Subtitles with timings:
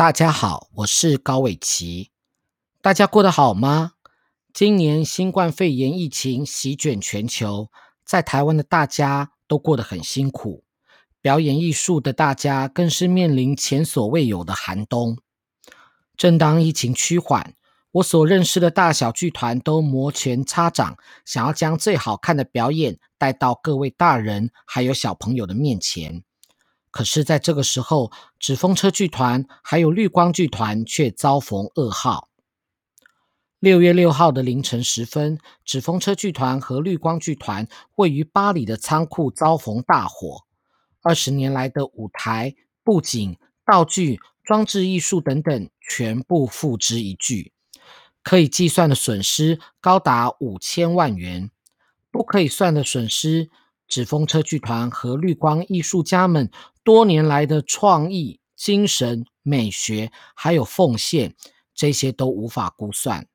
[0.00, 2.10] 大家好，我是高伟奇。
[2.80, 3.92] 大家过得好吗？
[4.50, 7.68] 今年新冠肺炎疫情席卷全球，
[8.02, 10.64] 在台湾的大家都过得很辛苦。
[11.20, 15.18] 表演艺术的大家更是面临前所未有的寒冬。
[16.16, 17.52] 正当疫情趋缓，
[17.92, 20.96] 我所认识的大小剧团都摩拳擦掌，
[21.26, 26.24] 想要将最好看的表演带到各位大人还有小朋友的面前。
[26.90, 32.28] 可是，在这个时候，纸风车剧团还有绿光剧团却遭逢噩耗。
[33.60, 40.44] 六月六号的凌晨时分，纸风车剧团和绿光剧团位于巴黎的仓库遭逢大火。
[41.02, 47.52] 二十年来的舞台、布景、道具、装置艺术等等，全部付之一炬，
[48.22, 51.50] 可以计算的损失高达五千万元。
[52.10, 53.50] 不可以算的损失，
[53.86, 56.50] 纸风车剧团和绿光艺术家们
[56.84, 61.34] 多年来的创意、精神、美学，还有奉献，
[61.74, 63.26] 这些都无法估算。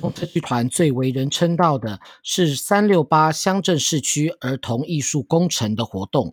[0.00, 6.32] 风车剧团最为人称道的是三六八乡镇市区儿童艺术工程的活动，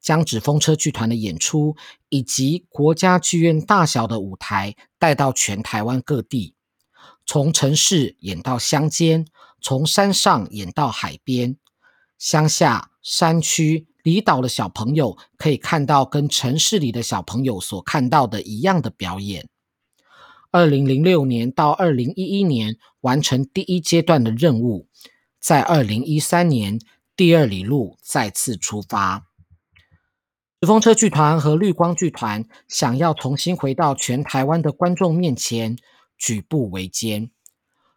[0.00, 1.76] 将纸风车剧团的演出
[2.08, 6.54] 以及国家剧院大小的舞台带到全台湾各地，
[7.26, 9.26] 从城市演到乡间，
[9.60, 11.58] 从山上演到海边，
[12.16, 19.46] 乡下、山区、离岛的小朋友可以看到跟城市里的小朋友所看到的一样的表演。
[20.50, 24.88] 二零零六年到二零一一年完成第一阶段的任务，
[25.38, 26.80] 在二零一三年
[27.14, 29.26] 第二里路再次出发。
[30.58, 35.76] 纸风车剧团和绿光剧团想要重新回到全台湾的观众面前，
[36.16, 37.30] 举步维艰。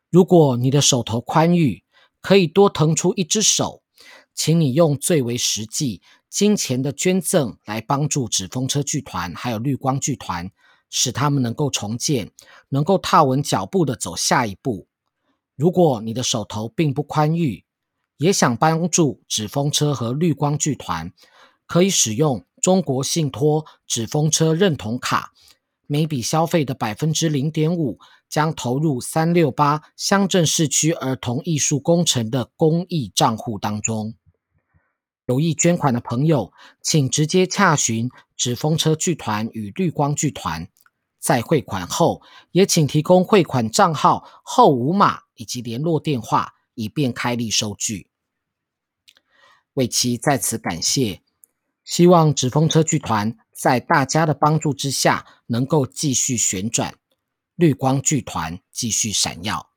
[0.09, 1.85] 如果你的手头宽裕，
[2.19, 3.80] 可以多腾出一只手，
[4.43, 10.49] 请你用最为实际、金钱的捐赠来帮助纸风车剧团还有绿光剧团。
[10.89, 12.31] 使他们能够重建，
[12.69, 14.87] 能够踏稳脚步的走下一步。
[15.55, 17.65] 如果你的手头并不宽裕，
[18.17, 21.13] 也想帮助纸风车和绿光剧团，
[21.67, 25.33] 可以使用中国信托纸风车认同卡，
[25.85, 34.15] 每笔消费的百分之零点五将投入三六八乡镇市区儿童艺术工程的公益账户当中。
[35.31, 40.67] 有意捐款的朋友，请直接洽询纸风车剧团与绿光剧团。
[41.19, 42.21] 在汇款后，
[42.51, 48.09] 也请提供汇款账号后五码以及联络电话，以便开立收据。
[49.75, 51.21] 为其在此感谢，
[51.85, 56.95] 希望纸风车剧团在大家的帮助之下，能够继续旋转，
[57.55, 59.70] 绿光剧团继续闪耀。